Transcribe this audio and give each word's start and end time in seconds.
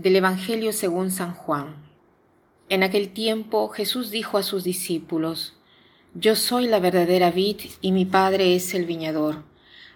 Del 0.00 0.16
Evangelio 0.16 0.72
según 0.72 1.10
San 1.10 1.34
Juan. 1.34 1.76
En 2.70 2.82
aquel 2.82 3.10
tiempo 3.10 3.68
Jesús 3.68 4.10
dijo 4.10 4.38
a 4.38 4.42
sus 4.42 4.64
discípulos, 4.64 5.58
Yo 6.14 6.36
soy 6.36 6.68
la 6.68 6.80
verdadera 6.80 7.30
vid 7.30 7.58
y 7.82 7.92
mi 7.92 8.06
Padre 8.06 8.56
es 8.56 8.72
el 8.72 8.86
viñador. 8.86 9.44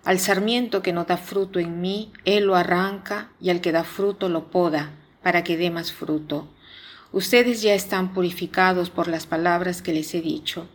Al 0.04 0.18
sarmiento 0.18 0.82
que 0.82 0.92
no 0.92 1.04
da 1.04 1.16
fruto 1.16 1.58
en 1.58 1.80
mí, 1.80 2.12
Él 2.26 2.44
lo 2.44 2.54
arranca 2.54 3.32
y 3.40 3.48
al 3.48 3.62
que 3.62 3.72
da 3.72 3.82
fruto 3.82 4.28
lo 4.28 4.50
poda, 4.50 4.92
para 5.22 5.42
que 5.42 5.56
dé 5.56 5.70
más 5.70 5.90
fruto. 5.90 6.50
Ustedes 7.10 7.62
ya 7.62 7.72
están 7.72 8.12
purificados 8.12 8.90
por 8.90 9.08
las 9.08 9.24
palabras 9.24 9.80
que 9.80 9.94
les 9.94 10.14
he 10.14 10.20
dicho. 10.20 10.68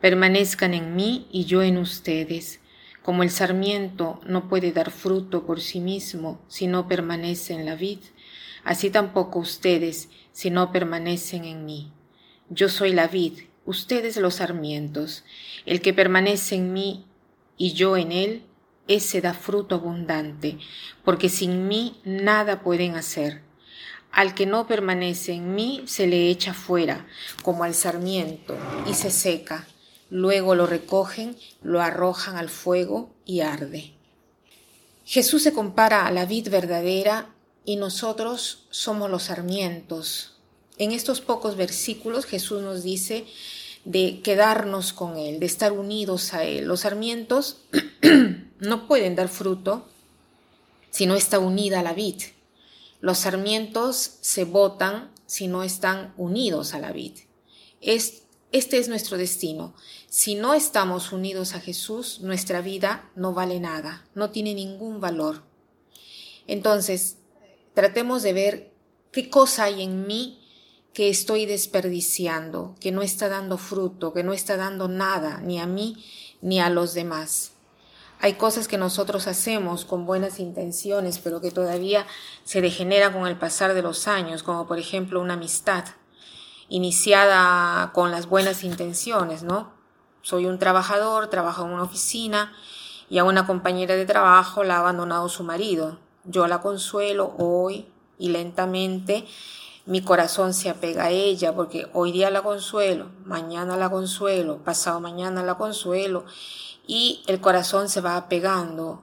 Permanezcan 0.00 0.72
en 0.72 0.94
mí 0.94 1.26
y 1.32 1.46
yo 1.46 1.64
en 1.64 1.78
ustedes. 1.78 2.60
Como 3.02 3.24
el 3.24 3.30
sarmiento 3.30 4.20
no 4.24 4.48
puede 4.48 4.70
dar 4.70 4.92
fruto 4.92 5.46
por 5.46 5.60
sí 5.60 5.80
mismo 5.80 6.40
si 6.46 6.68
no 6.68 6.86
permanece 6.86 7.54
en 7.54 7.64
la 7.64 7.74
vid, 7.74 7.98
así 8.64 8.90
tampoco 8.90 9.38
ustedes 9.38 10.08
si 10.32 10.50
no 10.50 10.72
permanecen 10.72 11.44
en 11.44 11.64
mí. 11.64 11.92
Yo 12.48 12.68
soy 12.68 12.92
la 12.92 13.08
vid, 13.08 13.40
ustedes 13.64 14.16
los 14.16 14.36
sarmientos. 14.36 15.24
El 15.66 15.80
que 15.80 15.92
permanece 15.92 16.56
en 16.56 16.72
mí 16.72 17.06
y 17.56 17.72
yo 17.72 17.96
en 17.96 18.12
él, 18.12 18.42
ese 18.86 19.20
da 19.20 19.34
fruto 19.34 19.74
abundante, 19.74 20.58
porque 21.04 21.28
sin 21.28 21.68
mí 21.68 22.00
nada 22.04 22.62
pueden 22.62 22.94
hacer. 22.94 23.42
Al 24.10 24.34
que 24.34 24.46
no 24.46 24.66
permanece 24.66 25.34
en 25.34 25.54
mí 25.54 25.82
se 25.84 26.06
le 26.06 26.30
echa 26.30 26.54
fuera, 26.54 27.06
como 27.42 27.64
al 27.64 27.74
sarmiento, 27.74 28.56
y 28.88 28.94
se 28.94 29.10
seca 29.10 29.66
Luego 30.10 30.54
lo 30.54 30.66
recogen, 30.66 31.36
lo 31.62 31.82
arrojan 31.82 32.36
al 32.36 32.48
fuego 32.48 33.10
y 33.26 33.40
arde. 33.40 33.92
Jesús 35.04 35.42
se 35.42 35.52
compara 35.52 36.06
a 36.06 36.10
la 36.10 36.24
vid 36.24 36.48
verdadera 36.48 37.34
y 37.68 37.76
nosotros 37.76 38.60
somos 38.70 39.10
los 39.10 39.24
sarmientos. 39.24 40.32
En 40.78 40.92
estos 40.92 41.20
pocos 41.20 41.54
versículos 41.54 42.24
Jesús 42.24 42.62
nos 42.62 42.82
dice 42.82 43.26
de 43.84 44.22
quedarnos 44.22 44.94
con 44.94 45.18
Él, 45.18 45.38
de 45.38 45.44
estar 45.44 45.72
unidos 45.72 46.32
a 46.32 46.44
Él. 46.44 46.64
Los 46.64 46.80
sarmientos 46.80 47.58
no 48.58 48.88
pueden 48.88 49.16
dar 49.16 49.28
fruto 49.28 49.86
si 50.88 51.04
no 51.04 51.14
está 51.14 51.40
unida 51.40 51.80
a 51.80 51.82
la 51.82 51.92
vid. 51.92 52.22
Los 53.02 53.18
sarmientos 53.18 54.12
se 54.22 54.44
botan 54.44 55.10
si 55.26 55.46
no 55.46 55.62
están 55.62 56.14
unidos 56.16 56.72
a 56.72 56.78
la 56.78 56.90
vid. 56.92 57.18
Es 57.82 58.22
este 58.50 58.78
es 58.78 58.88
nuestro 58.88 59.18
destino. 59.18 59.74
Si 60.08 60.36
no 60.36 60.54
estamos 60.54 61.12
unidos 61.12 61.54
a 61.54 61.60
Jesús, 61.60 62.20
nuestra 62.22 62.62
vida 62.62 63.10
no 63.14 63.34
vale 63.34 63.60
nada, 63.60 64.06
no 64.14 64.30
tiene 64.30 64.54
ningún 64.54 65.02
valor. 65.02 65.42
Entonces, 66.46 67.18
tratemos 67.74 68.22
de 68.22 68.32
ver 68.32 68.72
qué 69.12 69.30
cosa 69.30 69.64
hay 69.64 69.82
en 69.82 70.06
mí 70.06 70.44
que 70.92 71.08
estoy 71.08 71.46
desperdiciando, 71.46 72.74
que 72.80 72.92
no 72.92 73.02
está 73.02 73.28
dando 73.28 73.58
fruto, 73.58 74.12
que 74.12 74.24
no 74.24 74.32
está 74.32 74.56
dando 74.56 74.88
nada, 74.88 75.40
ni 75.40 75.60
a 75.60 75.66
mí 75.66 76.04
ni 76.40 76.60
a 76.60 76.70
los 76.70 76.94
demás. 76.94 77.52
Hay 78.20 78.34
cosas 78.34 78.66
que 78.66 78.78
nosotros 78.78 79.28
hacemos 79.28 79.84
con 79.84 80.04
buenas 80.04 80.40
intenciones, 80.40 81.20
pero 81.20 81.40
que 81.40 81.52
todavía 81.52 82.04
se 82.42 82.60
degeneran 82.60 83.12
con 83.12 83.28
el 83.28 83.38
pasar 83.38 83.74
de 83.74 83.82
los 83.82 84.08
años, 84.08 84.42
como 84.42 84.66
por 84.66 84.78
ejemplo 84.78 85.20
una 85.20 85.34
amistad 85.34 85.84
iniciada 86.68 87.92
con 87.92 88.10
las 88.10 88.26
buenas 88.26 88.64
intenciones, 88.64 89.44
¿no? 89.44 89.72
Soy 90.22 90.46
un 90.46 90.58
trabajador, 90.58 91.28
trabajo 91.28 91.64
en 91.64 91.70
una 91.70 91.84
oficina 91.84 92.52
y 93.08 93.18
a 93.18 93.24
una 93.24 93.46
compañera 93.46 93.94
de 93.94 94.04
trabajo 94.04 94.64
la 94.64 94.76
ha 94.76 94.80
abandonado 94.80 95.28
su 95.28 95.44
marido. 95.44 96.00
Yo 96.28 96.46
la 96.46 96.60
consuelo 96.60 97.34
hoy 97.38 97.86
y 98.18 98.28
lentamente 98.28 99.24
mi 99.86 100.02
corazón 100.02 100.52
se 100.52 100.68
apega 100.68 101.04
a 101.04 101.10
ella 101.10 101.54
porque 101.54 101.88
hoy 101.94 102.12
día 102.12 102.30
la 102.30 102.42
consuelo, 102.42 103.10
mañana 103.24 103.78
la 103.78 103.88
consuelo, 103.88 104.58
pasado 104.58 105.00
mañana 105.00 105.42
la 105.42 105.56
consuelo 105.56 106.26
y 106.86 107.22
el 107.26 107.40
corazón 107.40 107.88
se 107.88 108.02
va 108.02 108.16
apegando. 108.16 109.00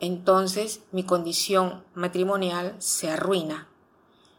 Entonces 0.00 0.82
mi 0.92 1.02
condición 1.02 1.82
matrimonial 1.94 2.76
se 2.78 3.10
arruina 3.10 3.66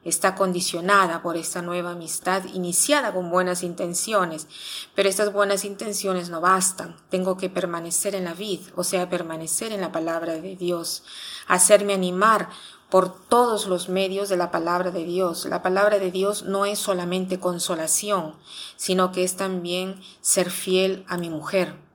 está 0.04 0.36
condicionada 0.36 1.22
por 1.22 1.36
esta 1.36 1.62
nueva 1.62 1.92
amistad 1.92 2.44
iniciada 2.54 3.14
con 3.14 3.30
buenas 3.30 3.64
intenciones, 3.64 4.48
pero 4.96 5.10
estas 5.10 5.34
buenas 5.34 5.66
intenciones 5.66 6.30
no 6.30 6.42
bastan. 6.42 6.96
Tengo 7.10 7.38
que 7.38 7.50
permanecer 7.50 8.16
en 8.16 8.26
la 8.26 8.34
vid, 8.34 8.62
o 8.76 8.84
sea, 8.84 9.10
permanecer 9.10 9.72
en 9.72 9.82
la 9.82 9.92
palabra 9.92 10.34
de 10.34 10.56
Dios, 10.56 11.04
hacerme 11.48 11.94
animar 11.94 12.50
por 12.90 13.14
todos 13.28 13.68
los 13.68 13.88
medios 13.88 14.30
de 14.30 14.38
la 14.38 14.52
palabra 14.52 14.92
de 14.92 15.04
Dios. 15.04 15.46
La 15.46 15.62
palabra 15.62 16.00
de 16.00 16.12
Dios 16.12 16.44
no 16.44 16.66
es 16.66 16.80
solamente 16.80 17.40
consolación, 17.40 18.36
sino 18.78 19.12
que 19.12 19.24
es 19.24 19.36
también 19.36 20.02
ser 20.22 20.50
fiel 20.50 21.06
a 21.08 21.18
mi 21.18 21.30
mujer. 21.30 21.89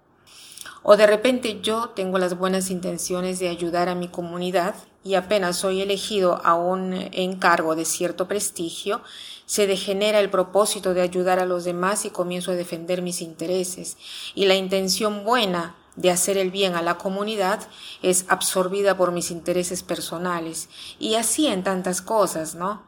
O 0.87 0.99
de 0.99 1.07
repente 1.07 1.61
yo 1.63 1.89
tengo 1.97 2.19
las 2.19 2.37
buenas 2.37 2.69
intenciones 2.69 3.39
de 3.39 3.49
ayudar 3.49 3.89
a 3.89 3.95
mi 3.95 4.09
comunidad 4.09 4.75
y 5.03 5.15
apenas 5.15 5.57
soy 5.57 5.81
elegido 5.81 6.43
a 6.45 6.55
un 6.57 6.93
encargo 7.13 7.75
de 7.75 7.87
cierto 7.87 8.29
prestigio, 8.29 9.01
se 9.47 9.67
degenera 9.67 10.21
el 10.21 10.29
propósito 10.29 10.93
de 10.93 11.01
ayudar 11.01 11.39
a 11.39 11.47
los 11.47 11.65
demás 11.65 12.05
y 12.05 12.11
comienzo 12.11 12.51
a 12.51 12.55
defender 12.55 13.01
mis 13.01 13.23
intereses. 13.23 13.97
Y 14.35 14.45
la 14.45 14.57
intención 14.57 15.25
buena 15.25 15.75
de 15.97 16.11
hacer 16.11 16.37
el 16.37 16.51
bien 16.51 16.75
a 16.75 16.83
la 16.83 16.99
comunidad 16.99 17.67
es 18.03 18.27
absorbida 18.29 18.95
por 18.95 19.11
mis 19.11 19.31
intereses 19.31 19.83
personales. 19.83 20.69
Y 20.99 21.15
así 21.15 21.47
en 21.47 21.65
tantas 21.65 22.03
cosas, 22.03 22.57
¿no? 22.57 22.83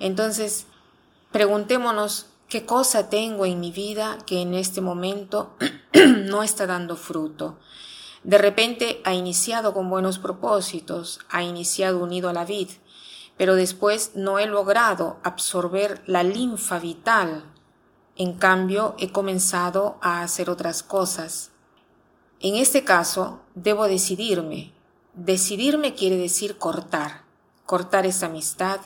Entonces, 0.00 0.66
preguntémonos 1.30 2.26
qué 2.48 2.66
cosa 2.66 3.08
tengo 3.08 3.46
en 3.46 3.60
mi 3.60 3.70
vida 3.70 4.18
que 4.26 4.40
en 4.40 4.54
este 4.54 4.80
momento 4.80 5.54
no 6.28 6.42
está 6.42 6.66
dando 6.66 6.96
fruto. 6.96 7.58
De 8.22 8.38
repente 8.38 9.00
ha 9.04 9.14
iniciado 9.14 9.72
con 9.72 9.88
buenos 9.88 10.18
propósitos, 10.18 11.20
ha 11.30 11.42
iniciado 11.42 11.98
unido 11.98 12.28
a 12.28 12.32
la 12.32 12.44
vid, 12.44 12.68
pero 13.36 13.54
después 13.54 14.12
no 14.14 14.38
he 14.38 14.46
logrado 14.46 15.18
absorber 15.22 16.02
la 16.06 16.22
linfa 16.22 16.78
vital. 16.78 17.44
En 18.16 18.34
cambio, 18.34 18.94
he 18.98 19.12
comenzado 19.12 19.98
a 20.00 20.22
hacer 20.22 20.50
otras 20.50 20.82
cosas. 20.82 21.50
En 22.40 22.56
este 22.56 22.84
caso, 22.84 23.40
debo 23.54 23.88
decidirme. 23.88 24.72
Decidirme 25.14 25.94
quiere 25.94 26.16
decir 26.16 26.58
cortar, 26.58 27.22
cortar 27.64 28.06
esta 28.06 28.26
amistad, 28.26 28.80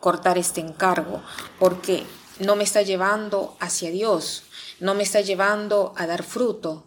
cortar 0.00 0.38
este 0.38 0.60
encargo, 0.60 1.22
porque 1.58 2.06
no 2.40 2.56
me 2.56 2.64
está 2.64 2.82
llevando 2.82 3.56
hacia 3.60 3.90
Dios, 3.90 4.44
no 4.80 4.94
me 4.94 5.02
está 5.02 5.20
llevando 5.20 5.94
a 5.96 6.06
dar 6.06 6.22
fruto, 6.22 6.84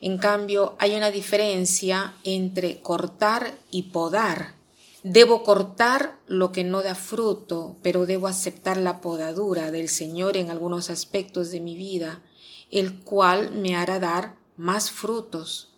en 0.00 0.18
cambio, 0.18 0.76
hay 0.78 0.94
una 0.94 1.10
diferencia 1.10 2.14
entre 2.22 2.80
cortar 2.80 3.58
y 3.70 3.84
podar. 3.84 4.54
Debo 5.02 5.42
cortar 5.42 6.18
lo 6.26 6.52
que 6.52 6.64
no 6.64 6.82
da 6.82 6.94
fruto, 6.94 7.76
pero 7.82 8.06
debo 8.06 8.28
aceptar 8.28 8.76
la 8.76 9.00
podadura 9.00 9.70
del 9.70 9.88
Señor 9.88 10.36
en 10.36 10.50
algunos 10.50 10.90
aspectos 10.90 11.50
de 11.50 11.60
mi 11.60 11.76
vida, 11.76 12.22
el 12.70 13.00
cual 13.00 13.52
me 13.52 13.76
hará 13.76 13.98
dar 13.98 14.36
más 14.56 14.90
frutos. 14.90 15.72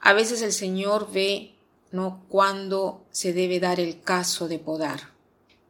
A 0.00 0.12
veces 0.12 0.42
el 0.42 0.52
Señor 0.52 1.10
ve 1.12 1.54
no 1.90 2.24
cuándo 2.28 3.04
se 3.10 3.32
debe 3.32 3.60
dar 3.60 3.80
el 3.80 4.02
caso 4.02 4.48
de 4.48 4.58
podar. 4.58 5.12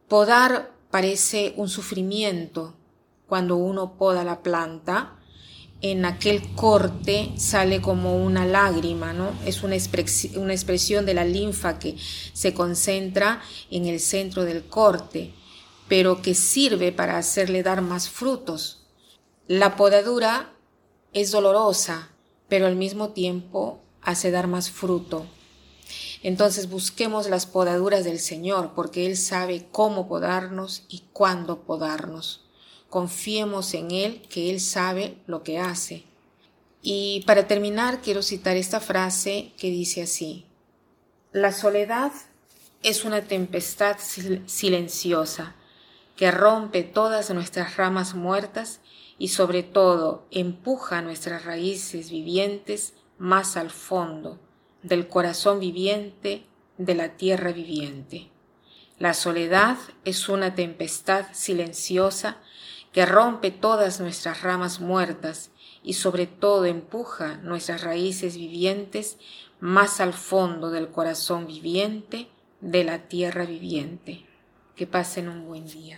Podar 0.09 0.71
parece 0.91 1.53
un 1.55 1.69
sufrimiento 1.69 2.73
cuando 3.27 3.55
uno 3.55 3.97
poda 3.97 4.23
la 4.23 4.41
planta, 4.41 5.19
en 5.81 6.05
aquel 6.05 6.41
corte 6.55 7.33
sale 7.37 7.81
como 7.81 8.17
una 8.17 8.45
lágrima, 8.45 9.13
¿no? 9.13 9.31
Es 9.45 9.61
una, 9.61 9.75
una 10.37 10.53
expresión 10.53 11.05
de 11.05 11.13
la 11.13 11.25
linfa 11.25 11.79
que 11.79 11.97
se 12.33 12.53
concentra 12.53 13.41
en 13.69 13.85
el 13.85 13.99
centro 13.99 14.45
del 14.45 14.65
corte, 14.65 15.33
pero 15.87 16.21
que 16.21 16.33
sirve 16.33 16.91
para 16.91 17.17
hacerle 17.17 17.61
dar 17.61 17.81
más 17.81 18.09
frutos. 18.09 18.87
La 19.47 19.75
podadura 19.75 20.53
es 21.13 21.31
dolorosa, 21.31 22.09
pero 22.47 22.65
al 22.65 22.75
mismo 22.75 23.09
tiempo 23.09 23.81
hace 24.01 24.31
dar 24.31 24.47
más 24.47 24.71
fruto. 24.71 25.25
Entonces 26.23 26.69
busquemos 26.69 27.29
las 27.29 27.45
podaduras 27.45 28.03
del 28.03 28.19
Señor, 28.19 28.71
porque 28.75 29.05
Él 29.05 29.17
sabe 29.17 29.67
cómo 29.71 30.07
podarnos 30.07 30.83
y 30.89 31.03
cuándo 31.13 31.61
podarnos. 31.61 32.44
Confiemos 32.95 33.73
en 33.73 33.91
Él, 33.91 34.21
que 34.29 34.49
Él 34.49 34.61
sabe 34.61 35.17
lo 35.27 35.43
que 35.43 35.59
hace. 35.59 36.05
Y 36.81 37.25
para 37.27 37.45
terminar, 37.45 37.99
quiero 38.01 38.21
citar 38.21 38.55
esta 38.55 38.79
frase 38.79 39.51
que 39.57 39.69
dice 39.69 40.03
así, 40.03 40.45
La 41.33 41.51
soledad 41.51 42.13
es 42.83 43.03
una 43.03 43.23
tempestad 43.23 43.97
silenciosa 44.45 45.55
que 46.15 46.31
rompe 46.31 46.83
todas 46.83 47.29
nuestras 47.31 47.75
ramas 47.75 48.15
muertas 48.15 48.79
y 49.17 49.27
sobre 49.27 49.61
todo 49.61 50.25
empuja 50.31 51.01
nuestras 51.01 51.43
raíces 51.43 52.09
vivientes 52.09 52.93
más 53.17 53.57
al 53.57 53.71
fondo 53.71 54.39
del 54.83 55.09
corazón 55.09 55.59
viviente 55.59 56.45
de 56.77 56.95
la 56.95 57.17
tierra 57.17 57.51
viviente. 57.51 58.29
La 58.97 59.13
soledad 59.13 59.77
es 60.05 60.29
una 60.29 60.55
tempestad 60.55 61.25
silenciosa 61.33 62.37
que 62.95 63.05
rompe 63.05 63.51
todas 63.51 63.99
nuestras 63.99 64.41
ramas 64.41 64.79
muertas 64.79 65.51
y 65.83 65.95
sobre 65.95 66.27
todo 66.27 66.63
empuja 66.63 67.35
nuestras 67.43 67.83
raíces 67.83 68.37
vivientes 68.37 69.17
más 69.59 69.99
al 69.99 70.13
fondo 70.13 70.71
del 70.71 70.87
corazón 70.87 71.45
viviente 71.45 72.29
de 72.61 72.85
la 72.85 73.09
tierra 73.09 73.43
viviente. 73.43 74.25
Que 74.77 74.87
pasen 74.87 75.27
un 75.27 75.45
buen 75.45 75.67
día. 75.67 75.97